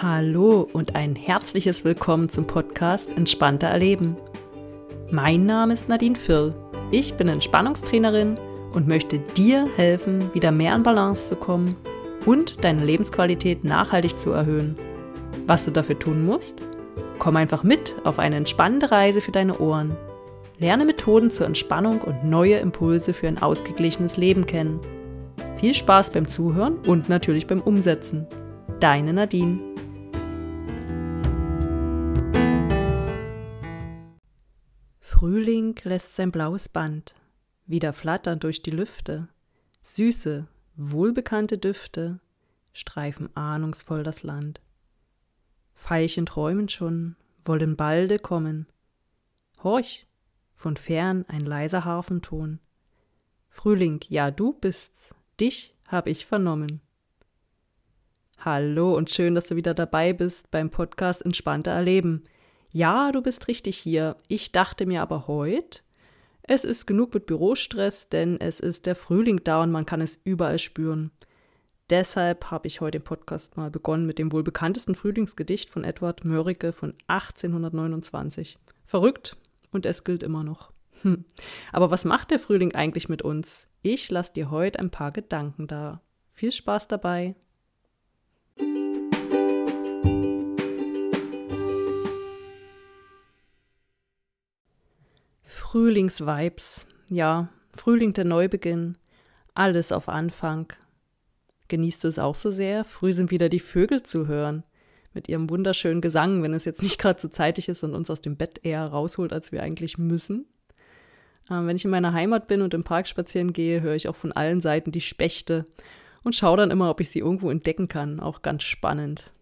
[0.00, 4.16] Hallo und ein herzliches Willkommen zum Podcast Entspannter Erleben.
[5.10, 6.54] Mein Name ist Nadine Firl.
[6.92, 8.38] Ich bin Entspannungstrainerin
[8.72, 11.74] und möchte dir helfen, wieder mehr in Balance zu kommen
[12.26, 14.76] und deine Lebensqualität nachhaltig zu erhöhen.
[15.48, 16.60] Was du dafür tun musst?
[17.18, 19.96] Komm einfach mit auf eine entspannende Reise für deine Ohren.
[20.60, 24.78] Lerne Methoden zur Entspannung und neue Impulse für ein ausgeglichenes Leben kennen.
[25.58, 28.28] Viel Spaß beim Zuhören und natürlich beim Umsetzen.
[28.78, 29.58] Deine Nadine.
[35.18, 37.16] Frühling lässt sein blaues Band
[37.66, 39.26] wieder flattern durch die Lüfte.
[39.82, 40.46] Süße,
[40.76, 42.20] wohlbekannte Düfte
[42.72, 44.60] streifen ahnungsvoll das Land.
[45.74, 48.68] Veilchen träumen schon, wollen balde kommen.
[49.64, 50.06] Horch,
[50.54, 52.60] von fern ein leiser Harfenton.
[53.48, 56.80] Frühling, ja du bist's, dich hab ich vernommen.
[58.38, 62.22] Hallo und schön, dass du wieder dabei bist beim Podcast Entspannter Erleben.
[62.70, 64.16] Ja, du bist richtig hier.
[64.28, 65.80] Ich dachte mir aber heute,
[66.42, 70.20] es ist genug mit Bürostress, denn es ist der Frühling da und man kann es
[70.24, 71.10] überall spüren.
[71.90, 76.24] Deshalb habe ich heute den Podcast mal begonnen mit dem wohl bekanntesten Frühlingsgedicht von Edward
[76.24, 78.58] Mörike von 1829.
[78.84, 79.36] Verrückt
[79.72, 80.70] und es gilt immer noch.
[81.02, 81.24] Hm.
[81.72, 83.66] Aber was macht der Frühling eigentlich mit uns?
[83.80, 86.02] Ich lasse dir heute ein paar Gedanken da.
[86.30, 87.34] Viel Spaß dabei.
[95.70, 96.86] Frühlingsvibes.
[97.10, 98.96] Ja, Frühling der Neubeginn.
[99.52, 100.72] Alles auf Anfang.
[101.68, 102.84] Genießt es auch so sehr?
[102.84, 104.64] Früh sind wieder die Vögel zu hören.
[105.12, 108.22] Mit ihrem wunderschönen Gesang, wenn es jetzt nicht gerade so zeitig ist und uns aus
[108.22, 110.46] dem Bett eher rausholt, als wir eigentlich müssen.
[111.50, 114.16] Ähm, wenn ich in meiner Heimat bin und im Park spazieren gehe, höre ich auch
[114.16, 115.66] von allen Seiten die Spechte
[116.24, 118.20] und schaue dann immer, ob ich sie irgendwo entdecken kann.
[118.20, 119.32] Auch ganz spannend.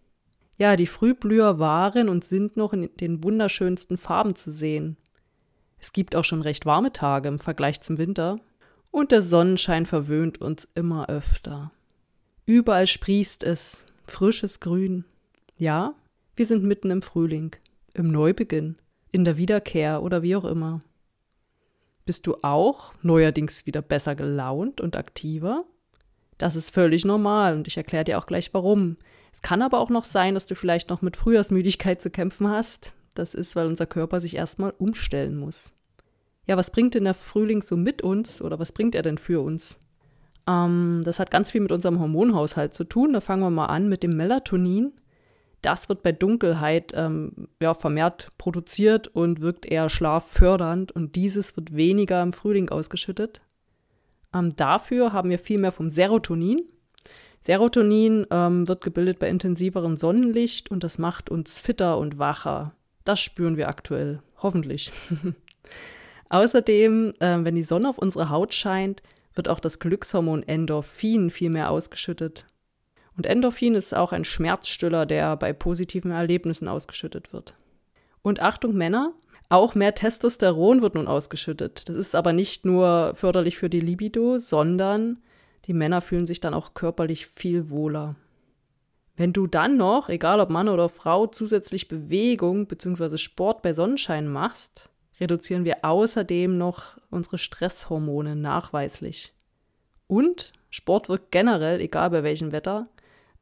[0.57, 4.97] Ja, die Frühblüher waren und sind noch in den wunderschönsten Farben zu sehen.
[5.79, 8.39] Es gibt auch schon recht warme Tage im Vergleich zum Winter
[8.91, 11.71] und der Sonnenschein verwöhnt uns immer öfter.
[12.45, 15.05] Überall sprießt es, frisches Grün.
[15.57, 15.93] Ja,
[16.35, 17.55] wir sind mitten im Frühling,
[17.93, 18.77] im Neubeginn,
[19.11, 20.81] in der Wiederkehr oder wie auch immer.
[22.05, 25.65] Bist du auch neuerdings wieder besser gelaunt und aktiver?
[26.37, 28.97] Das ist völlig normal und ich erkläre dir auch gleich warum.
[29.33, 32.93] Es kann aber auch noch sein, dass du vielleicht noch mit Frühjahrsmüdigkeit zu kämpfen hast,
[33.17, 35.71] das ist, weil unser Körper sich erstmal umstellen muss.
[36.45, 39.41] Ja, was bringt denn der Frühling so mit uns oder was bringt er denn für
[39.41, 39.79] uns?
[40.47, 43.13] Ähm, das hat ganz viel mit unserem Hormonhaushalt zu tun.
[43.13, 44.93] Da fangen wir mal an mit dem Melatonin.
[45.61, 51.75] Das wird bei Dunkelheit ähm, ja, vermehrt produziert und wirkt eher schlaffördernd und dieses wird
[51.75, 53.41] weniger im Frühling ausgeschüttet.
[54.33, 56.61] Ähm, dafür haben wir viel mehr vom Serotonin.
[57.41, 62.73] Serotonin ähm, wird gebildet bei intensiverem Sonnenlicht und das macht uns fitter und wacher.
[63.07, 64.91] Das spüren wir aktuell, hoffentlich.
[66.29, 69.01] Außerdem, äh, wenn die Sonne auf unsere Haut scheint,
[69.33, 72.47] wird auch das Glückshormon Endorphin viel mehr ausgeschüttet.
[73.15, 77.55] Und Endorphin ist auch ein Schmerzstiller, der bei positiven Erlebnissen ausgeschüttet wird.
[78.23, 79.13] Und Achtung Männer,
[79.47, 81.87] auch mehr Testosteron wird nun ausgeschüttet.
[81.87, 85.19] Das ist aber nicht nur förderlich für die Libido, sondern
[85.65, 88.17] die Männer fühlen sich dann auch körperlich viel wohler.
[89.17, 93.17] Wenn du dann noch, egal ob Mann oder Frau, zusätzlich Bewegung bzw.
[93.17, 94.89] Sport bei Sonnenschein machst,
[95.19, 99.33] reduzieren wir außerdem noch unsere Stresshormone nachweislich.
[100.05, 102.87] Und Sport wirkt generell, egal bei welchem Wetter,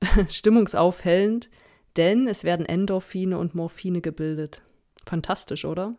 [0.29, 1.49] stimmungsaufhellend,
[1.97, 4.61] denn es werden Endorphine und Morphine gebildet.
[5.05, 5.95] Fantastisch, oder?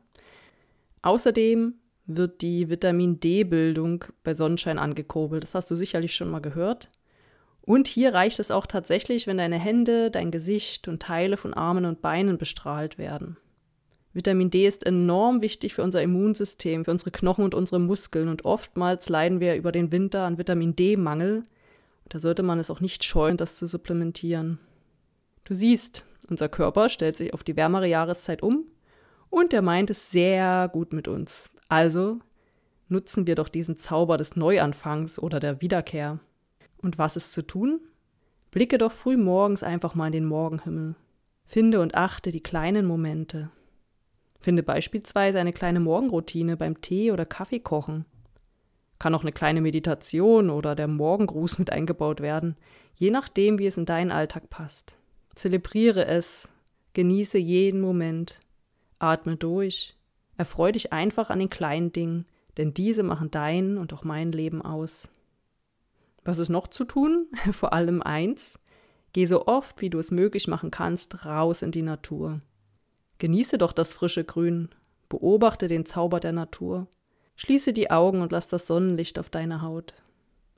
[1.03, 1.75] Außerdem
[2.07, 5.43] wird die Vitamin D-Bildung bei Sonnenschein angekurbelt.
[5.43, 6.89] Das hast du sicherlich schon mal gehört.
[7.67, 11.85] Und hier reicht es auch tatsächlich, wenn deine Hände, dein Gesicht und Teile von Armen
[11.85, 13.37] und Beinen bestrahlt werden.
[14.13, 18.45] Vitamin D ist enorm wichtig für unser Immunsystem, für unsere Knochen und unsere Muskeln und
[18.45, 21.43] oftmals leiden wir über den Winter an Vitamin D-Mangel.
[22.09, 24.61] Da sollte man es auch nicht scheuen, das zu supplementieren.
[25.45, 28.65] Du siehst, unser Körper stellt sich auf die wärmere Jahreszeit um
[29.29, 31.51] und er meint es sehr gut mit uns.
[31.69, 32.21] Also
[32.89, 36.21] nutzen wir doch diesen Zauber des Neuanfangs oder der Wiederkehr.
[36.87, 37.81] Und was ist zu tun?
[38.53, 40.95] Blicke doch früh morgens einfach mal in den Morgenhimmel.
[41.45, 43.51] Finde und achte die kleinen Momente.
[44.39, 48.05] Finde beispielsweise eine kleine Morgenroutine beim Tee oder Kaffee kochen.
[49.01, 52.55] Kann auch eine kleine Meditation oder der Morgengruß mit eingebaut werden,
[52.95, 54.97] je nachdem, wie es in deinen Alltag passt.
[55.35, 56.53] Zelebriere es,
[56.93, 58.39] genieße jeden Moment,
[59.01, 59.97] atme durch,
[60.37, 64.63] erfreu dich einfach an den kleinen Dingen, denn diese machen dein und auch mein Leben
[64.63, 65.11] aus.
[66.27, 67.27] Was ist noch zu tun?
[67.53, 68.59] Vor allem eins.
[69.13, 72.43] Geh so oft, wie du es möglich machen kannst, raus in die Natur.
[73.19, 74.69] Genieße doch das frische Grün,
[75.09, 76.89] beobachte den Zauber der Natur.
[77.37, 79.95] Schließe die Augen und lass das Sonnenlicht auf deine Haut.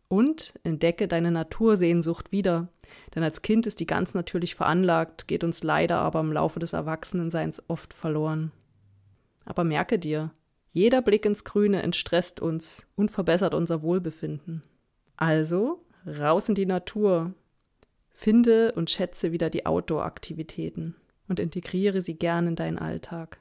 [0.09, 2.69] Und entdecke deine Natursehnsucht wieder,
[3.15, 6.73] denn als Kind ist die ganz natürlich veranlagt, geht uns leider aber im Laufe des
[6.73, 8.50] Erwachsenenseins oft verloren.
[9.44, 10.31] Aber merke dir,
[10.73, 14.62] jeder Blick ins Grüne entstresst uns und verbessert unser Wohlbefinden.
[15.19, 17.35] Also raus in die Natur,
[18.09, 20.94] finde und schätze wieder die Outdoor-Aktivitäten
[21.29, 23.38] und integriere sie gern in deinen Alltag.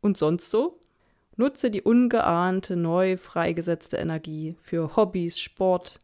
[0.00, 0.80] Und sonst so?
[1.36, 5.98] Nutze die ungeahnte, neu freigesetzte Energie für Hobbys, Sport,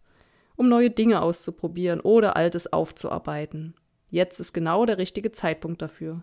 [0.56, 3.74] um neue Dinge auszuprobieren oder Altes aufzuarbeiten.
[4.10, 6.22] Jetzt ist genau der richtige Zeitpunkt dafür.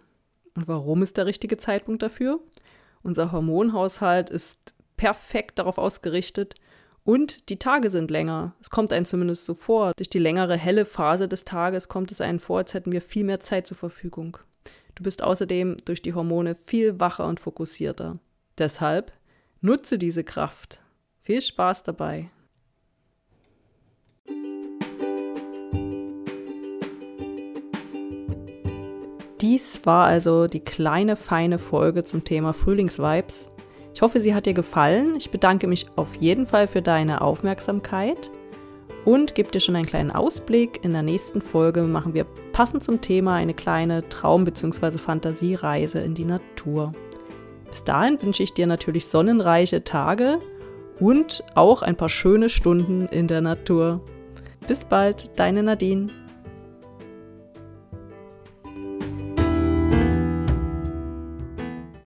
[0.55, 2.41] Und warum ist der richtige Zeitpunkt dafür?
[3.03, 6.55] Unser Hormonhaushalt ist perfekt darauf ausgerichtet
[7.03, 8.53] und die Tage sind länger.
[8.61, 9.93] Es kommt einem zumindest so vor.
[9.95, 13.23] Durch die längere helle Phase des Tages kommt es einem vor, als hätten wir viel
[13.23, 14.37] mehr Zeit zur Verfügung.
[14.95, 18.19] Du bist außerdem durch die Hormone viel wacher und fokussierter.
[18.57, 19.13] Deshalb
[19.61, 20.81] nutze diese Kraft.
[21.21, 22.29] Viel Spaß dabei.
[29.41, 33.49] Dies war also die kleine feine Folge zum Thema Frühlingsvibes.
[33.93, 35.15] Ich hoffe, sie hat dir gefallen.
[35.17, 38.31] Ich bedanke mich auf jeden Fall für deine Aufmerksamkeit
[39.05, 40.83] und gebe dir schon einen kleinen Ausblick.
[40.83, 44.97] In der nächsten Folge machen wir passend zum Thema eine kleine Traum- bzw.
[44.97, 46.93] Fantasiereise in die Natur.
[47.69, 50.39] Bis dahin wünsche ich dir natürlich sonnenreiche Tage
[50.99, 54.01] und auch ein paar schöne Stunden in der Natur.
[54.67, 56.07] Bis bald, deine Nadine.